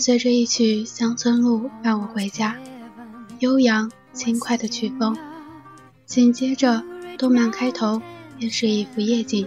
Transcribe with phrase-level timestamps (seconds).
[0.00, 2.56] 伴随着一曲《乡村路》伴我回家，
[3.40, 5.14] 悠扬轻快的曲风。
[6.06, 6.82] 紧接着，
[7.18, 8.00] 动漫开头
[8.38, 9.46] 便是一幅夜景。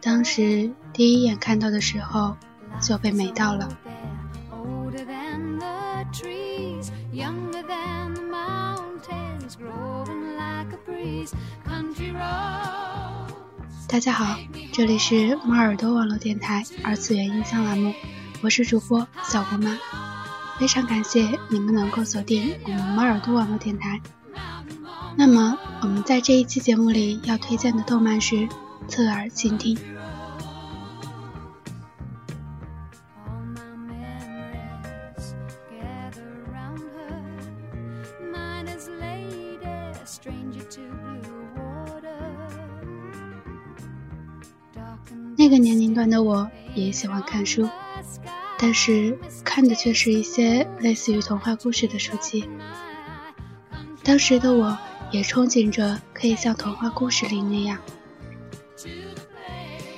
[0.00, 2.34] 当时第一眼看到的时候，
[2.80, 3.68] 就被美到了。
[13.86, 14.38] 大家好，
[14.72, 17.92] 这里是猫耳朵网络电台二次元音箱栏目，
[18.40, 19.76] 我是主播小姑妈，
[20.58, 24.00] 非常感谢你们能够锁定我们猫耳朵网络电台。
[25.16, 28.36] 那么，我们在这一期节目里要推荐的动漫是
[28.86, 29.76] 《侧耳倾听》。
[45.36, 47.68] 那个年龄段的我也喜欢看书，
[48.58, 52.48] 但是看的却是一些类似于童话故事的书籍。
[54.02, 54.76] 当时的我
[55.12, 57.78] 也憧憬着可以像童话故事里那样，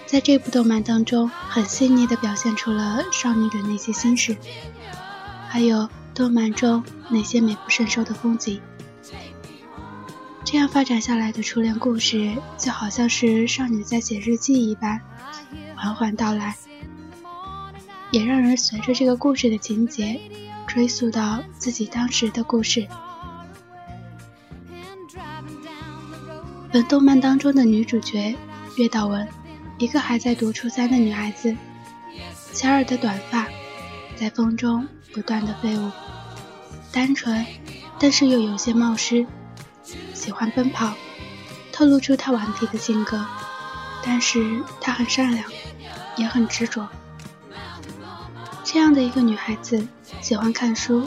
[0.04, 4.36] 在这部动漫当中，很细腻地表现出了少女的那些心事，
[5.48, 8.60] 还有动漫中那些美不胜收的风景。
[10.44, 15.00] 这样发展下来的初恋故事，就好像是少女在写日记一般，
[15.76, 16.56] 缓缓道来，
[18.10, 20.20] 也让人随着这个故事的情节，
[20.66, 22.86] 追溯到自己当时的故事。
[26.72, 28.34] 本动漫当中的女主角
[28.76, 29.26] 月岛文，
[29.78, 31.56] 一个还在读初三的女孩子，
[32.52, 33.46] 小耳的短发，
[34.16, 35.90] 在风中不断的飞舞，
[36.92, 37.44] 单纯，
[37.98, 39.26] 但是又有些冒失。
[40.14, 40.94] 喜欢奔跑，
[41.72, 43.24] 透露出她顽皮的性格，
[44.04, 45.44] 但是她很善良，
[46.16, 46.88] 也很执着。
[48.72, 49.84] 这样的一个女孩子，
[50.20, 51.04] 喜欢看书，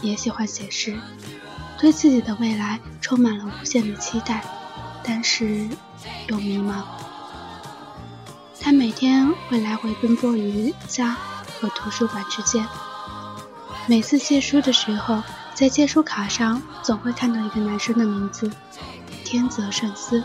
[0.00, 0.98] 也喜欢写诗，
[1.78, 4.42] 对自己的未来充满了无限的期待，
[5.04, 5.68] 但是
[6.28, 6.82] 又迷茫。
[8.58, 11.14] 她每天会来回奔波于家
[11.60, 12.66] 和图书馆之间，
[13.86, 15.22] 每次借书的时候。
[15.52, 18.50] 在借书卡上总会看到一个男生的名字，
[19.24, 20.22] 天泽圣司。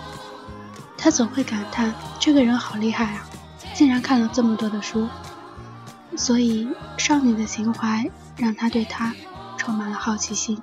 [0.97, 3.25] 他总会感叹这个人好厉害啊，
[3.73, 5.07] 竟然看了这么多的书。
[6.15, 6.67] 所以
[6.97, 9.15] 少女的情怀让他对他
[9.57, 10.61] 充满了好奇心。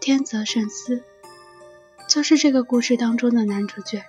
[0.00, 1.02] 天泽圣司。
[2.08, 4.04] 就是这个故事当中的男主角。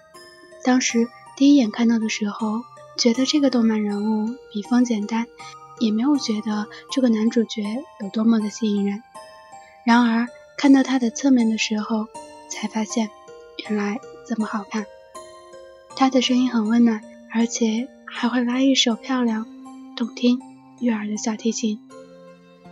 [0.63, 2.61] 当时第一眼看到的时候，
[2.95, 5.25] 觉得这个动漫人物笔锋简单，
[5.79, 7.63] 也没有觉得这个男主角
[8.01, 9.03] 有多么的吸引人。
[9.85, 10.27] 然而
[10.57, 12.07] 看到他的侧面的时候，
[12.49, 13.09] 才发现
[13.57, 14.85] 原来这么好看。
[15.95, 17.01] 他的声音很温暖，
[17.33, 19.45] 而且还会拉一首漂亮、
[19.95, 20.39] 动听、
[20.79, 21.79] 悦耳的小提琴。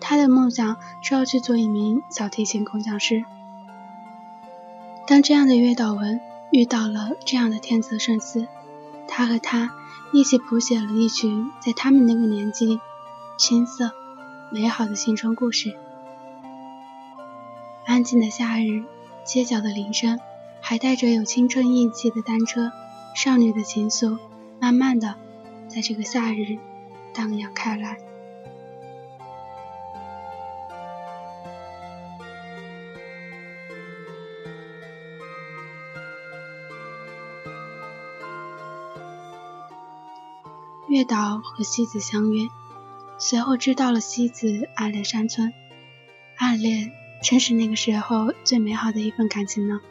[0.01, 3.23] 他的梦想是要去做一名小提琴工匠师。
[5.07, 6.19] 当这样的月岛文
[6.51, 8.47] 遇到了这样的天泽圣司，
[9.07, 9.73] 他和他
[10.11, 12.79] 一起谱写了一曲在他们那个年纪
[13.37, 13.91] 青涩、
[14.49, 15.75] 美好的青春故事。
[17.85, 18.85] 安静的夏日，
[19.25, 20.19] 街角的铃声，
[20.61, 22.71] 还带着有青春意气的单车，
[23.13, 24.17] 少女的情愫，
[24.61, 25.15] 慢慢的
[25.67, 26.57] 在这个夏日
[27.13, 27.97] 荡漾开来。
[40.87, 42.47] 月岛和西子相约，
[43.27, 45.51] 随后知道了西子暗恋山村，
[46.37, 46.91] 暗恋
[47.23, 49.81] 正是那个时候最美好的一份感情呢。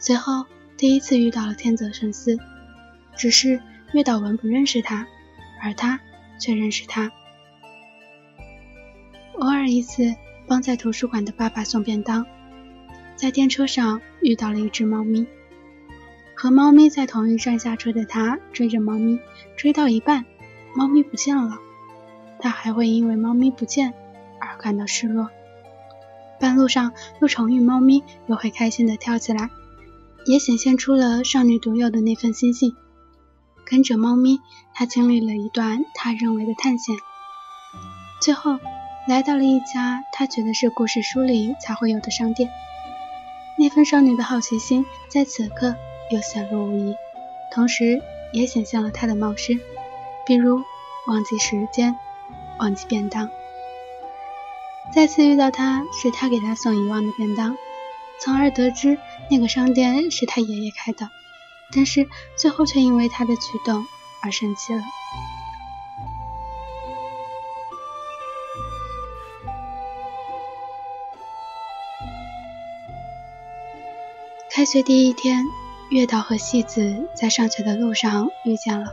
[0.00, 0.44] 随后
[0.76, 2.36] 第一次遇到了天泽圣司，
[3.16, 3.62] 只是
[3.92, 5.06] 月岛文不认识他，
[5.62, 6.00] 而他
[6.40, 7.12] 却认识他。
[9.38, 10.12] 偶尔一次
[10.48, 12.26] 帮在图书馆的爸爸送便当，
[13.14, 15.24] 在电车上遇到了一只猫咪。
[16.34, 19.20] 和猫咪在同一站下车的他，追着猫咪，
[19.56, 20.24] 追到一半，
[20.74, 21.56] 猫咪不见了。
[22.42, 23.94] 他还会因为猫咪不见
[24.38, 25.30] 而感到失落。
[26.38, 29.48] 半路上又重遇猫咪，又会开心的跳起来，
[30.26, 32.76] 也显现出了少女独有的那份心性。
[33.64, 34.40] 跟着猫咪，
[34.74, 36.96] 他经历了一段他认为的探险，
[38.20, 38.58] 最后
[39.08, 42.50] 来到了一家他觉得是故事书里才会有的商店。
[43.56, 45.74] 那份少女的好奇心在此刻。
[46.10, 46.94] 又显露无遗，
[47.50, 48.02] 同时
[48.34, 49.58] 也显现了他的冒失，
[50.26, 50.60] 比如
[51.06, 51.96] 忘记时间、
[52.58, 53.30] 忘记便当。
[54.92, 57.56] 再次遇到他是他给他送遗忘的便当，
[58.20, 58.98] 从而得知
[59.30, 61.08] 那个商店是他爷爷开的，
[61.74, 63.86] 但是最后却因为他的举动
[64.22, 64.82] 而生气了。
[74.54, 75.46] 开学第一天，
[75.90, 78.92] 月岛和西子在上学的路上遇见了。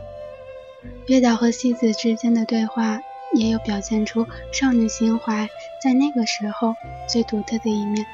[1.06, 3.00] 月岛和西子之间的对话，
[3.32, 5.48] 也有表现出少女情怀
[5.82, 6.74] 在那个时候
[7.08, 8.04] 最独特的一面。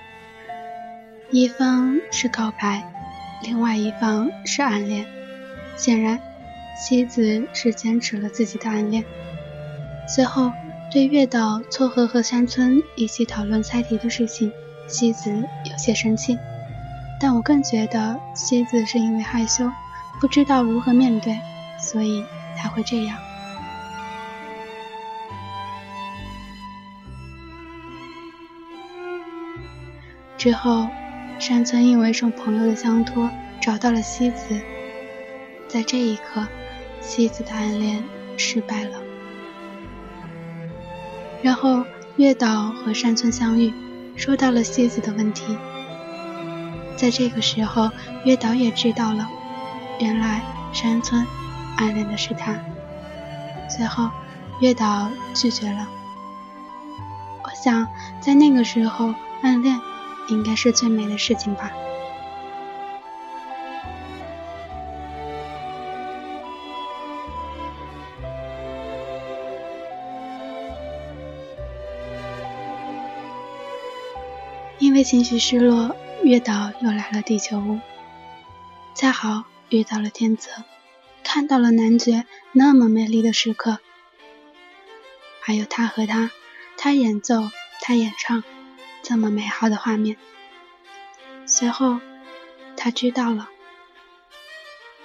[1.30, 2.84] 一方是告白，
[3.42, 5.06] 另外一方是暗恋。
[5.76, 6.18] 显然，
[6.78, 9.04] 西子是坚持了自己的暗恋。
[10.08, 10.52] 随后，
[10.92, 14.52] 对月岛撮合和山村一起讨论猜题的事情，
[14.86, 15.30] 西子
[15.64, 16.38] 有些生气。
[17.18, 19.70] 但我更觉得西子是因为害羞，
[20.20, 21.36] 不知道如何面对，
[21.80, 22.24] 所以
[22.56, 23.18] 才会这样。
[30.38, 30.88] 之后，
[31.38, 33.30] 山村因为受朋友的相托
[33.60, 34.60] 找到了西子，
[35.66, 36.46] 在这一刻，
[37.00, 38.04] 西子的暗恋
[38.36, 38.98] 失败了。
[41.42, 41.84] 然后
[42.16, 43.72] 月岛和山村相遇，
[44.16, 45.56] 说到了西子的问题。
[46.96, 47.90] 在这个时候，
[48.24, 49.28] 月岛也知道了，
[50.00, 50.42] 原来
[50.72, 51.26] 山村
[51.76, 52.54] 暗恋的是他。
[53.68, 54.10] 随后，
[54.60, 55.88] 月岛拒绝了。
[57.42, 57.86] 我想，
[58.20, 59.78] 在那个时候，暗恋
[60.28, 61.72] 应该是最美的事情吧。
[74.78, 75.96] 因为情绪失落。
[76.24, 77.78] 月岛又来了地球屋，
[78.96, 80.50] 恰好遇到了天泽，
[81.22, 83.78] 看到了男爵那么美丽的时刻，
[85.40, 86.32] 还有他和他，
[86.76, 87.48] 他演奏，
[87.80, 88.42] 他演唱，
[89.08, 90.16] 这么美好的画面。
[91.46, 92.00] 随后，
[92.76, 93.48] 他知道了，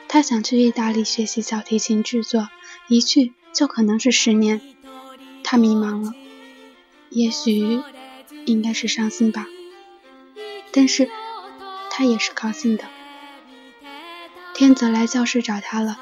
[0.08, 2.50] 他想去意大利学习小提琴制作，
[2.88, 4.60] 一去就可能是十年。
[5.44, 6.16] 他迷茫了，
[7.12, 7.84] 也许
[8.46, 9.46] 应该是伤心吧。
[10.72, 11.08] 但是
[11.92, 12.86] 他也是高兴的。
[14.56, 16.00] 天泽来教室找他了，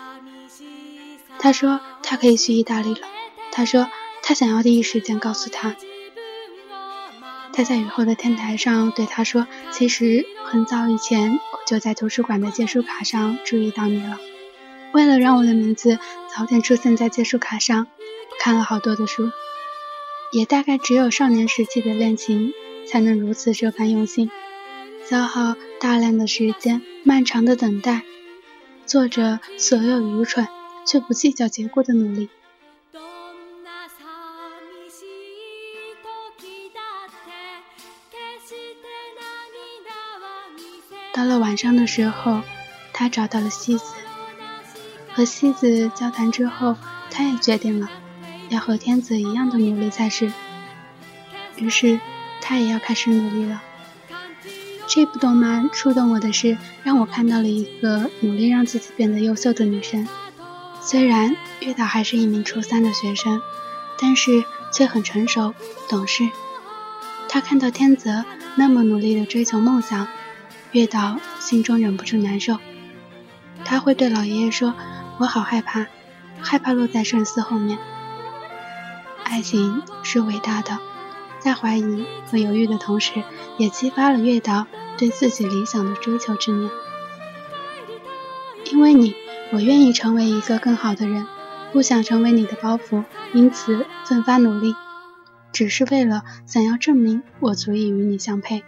[1.37, 3.05] 他说他可以去意大利了。
[3.51, 3.89] 他说
[4.23, 5.75] 他想要第一时间告诉他。
[7.59, 14.17] 他在雨后的天台上对他说：“其实很早以前我就在图书馆的借书卡上注意到你了。
[14.93, 15.99] 为了让我的名字
[16.33, 17.87] 早点出现在借书卡上，
[18.29, 19.29] 我看了好多的书，
[20.31, 22.53] 也大概只有少年时期的恋情
[22.87, 24.31] 才能如此这般用心。”
[25.03, 28.03] 消耗大量的时间，漫长的等待，
[28.85, 30.47] 做着所有愚蠢
[30.87, 32.29] 却不计较结果的努力。
[41.19, 42.43] 到了晚上的时候，
[42.93, 43.83] 他找到了西子，
[45.13, 46.77] 和西子交谈之后，
[47.11, 47.89] 他也决定了
[48.47, 50.31] 要和天子一样的努力才是。
[51.57, 51.99] 于是，
[52.39, 53.61] 他也要开始努力了。
[54.87, 60.07] 这部动漫触动我的是，让我看到了一个努力让自己变得优秀的女生。
[60.79, 63.41] 虽然月岛还是一名初三的学生，
[63.99, 65.53] 但是却很成熟
[65.89, 66.29] 懂事。
[67.27, 68.23] 他看到天泽
[68.55, 70.07] 那么努力的追求梦想，
[70.71, 72.57] 月岛心中忍不住难受。
[73.65, 74.75] 他会对老爷爷说
[75.19, 75.87] ：“我好害怕，
[76.41, 77.77] 害怕落在圣司后面。”
[79.25, 80.79] 爱情是伟大的。
[81.39, 83.23] 在怀疑和犹豫的同时，
[83.57, 86.69] 也激发了月岛对自己理想的追求之念。
[88.65, 89.15] 因为你，
[89.53, 91.25] 我愿意成为一个更好的人，
[91.71, 94.75] 不想成为你的包袱，因此奋发努力，
[95.53, 98.63] 只是为了想要证明我足以与你相配。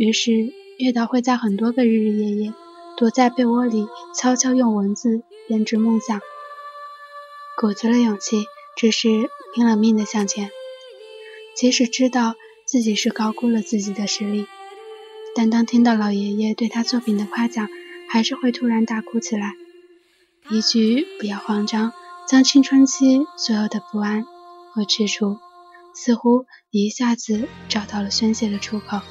[0.00, 2.54] 于是，月岛会在很多个日日夜夜，
[2.96, 6.18] 躲在被窝里，悄悄用文字编织梦想，
[7.58, 8.46] 鼓足了勇气，
[8.78, 10.50] 只是拼了命的向前。
[11.54, 14.46] 即使知道自己是高估了自己的实力，
[15.36, 17.68] 但当听到老爷爷对他作品的夸奖，
[18.08, 19.52] 还是会突然大哭起来。
[20.48, 21.92] 一句“不要慌张”，
[22.26, 24.24] 将青春期所有的不安
[24.72, 25.36] 和踟蹰，
[25.94, 29.02] 似乎一下子找到了宣泄的出口。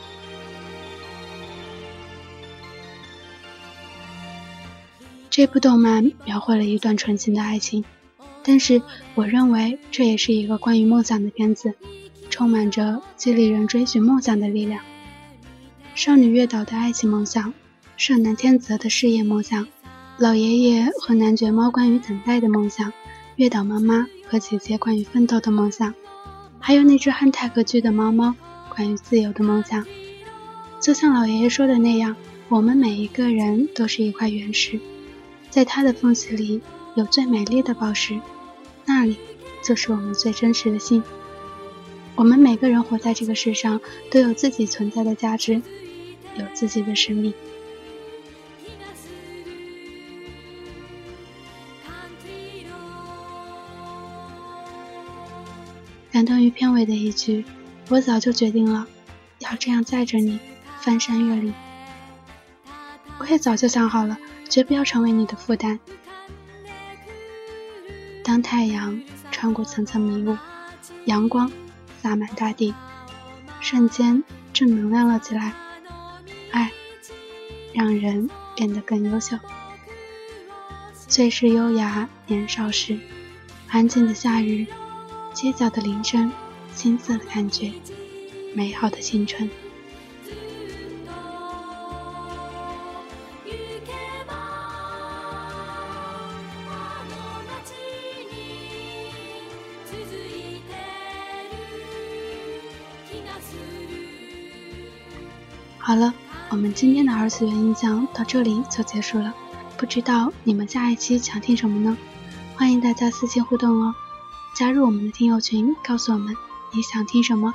[5.29, 7.85] 这部动漫描绘了一段纯情的爱情，
[8.43, 8.81] 但是
[9.15, 11.73] 我认为这也是一个关于梦想的片子，
[12.29, 14.81] 充满着激励人追寻梦想的力量。
[15.93, 17.53] 少女月岛的爱情梦想，
[17.95, 19.67] 少男天泽的事业梦想，
[20.17, 22.91] 老爷爷和男爵猫关于等待的梦想，
[23.35, 25.93] 月岛妈妈和姐姐关于奋斗的梦想，
[26.59, 28.33] 还有那只憨态可掬的猫猫
[28.73, 29.85] 关于自由的梦想。
[30.81, 32.15] 就像老爷爷说的那样，
[32.47, 34.79] 我们每一个人都是一块原石，
[35.49, 36.61] 在它的缝隙里
[36.95, 38.19] 有最美丽的宝石，
[38.85, 39.17] 那里
[39.63, 41.03] 就是我们最真实的心。
[42.15, 43.79] 我们每个人活在这个世上，
[44.11, 45.61] 都有自己存在的价值。
[46.35, 47.33] 有自己的生命。
[56.11, 57.43] 感动于片尾的一句
[57.89, 58.87] ：“我早就决定了，
[59.39, 60.39] 要这样载着你
[60.79, 61.53] 翻山越岭。”
[63.19, 64.17] 我也早就想好了，
[64.49, 65.79] 绝不要成为你的负担。
[68.23, 68.99] 当太阳
[69.31, 70.35] 穿过层层迷雾，
[71.05, 71.51] 阳光
[72.01, 72.73] 洒满大地，
[73.61, 75.53] 瞬间正能量了起来。
[76.51, 76.71] 爱
[77.73, 79.37] 让人变得更优秀。
[81.07, 82.99] 最是优雅年少时，
[83.67, 84.65] 安静的夏日，
[85.33, 86.31] 街角的铃声，
[86.75, 87.71] 青涩的感觉，
[88.55, 89.49] 美好的青春。
[105.79, 106.13] 好了。
[106.51, 109.31] 我们今天的二次元印象到这里就结束了，
[109.77, 111.95] 不知道你们下一期想听什么呢？
[112.55, 113.93] 欢迎大家私信互动哦，
[114.55, 116.35] 加入我们的听友群，告诉我们
[116.73, 117.53] 你想听什么，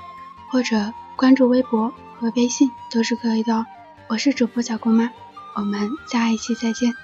[0.49, 3.67] 或者关注微博和微信都是可以的哦。
[4.09, 5.11] 我是主播小姑妈，
[5.57, 6.95] 我们下一期再见。